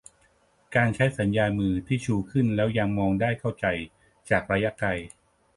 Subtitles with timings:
[0.75, 3.65] -การใช้สัญญาณมือที่ชูขึ้นแล้วยังมองได้เข้าใจ
[4.29, 4.89] จากระยะไกล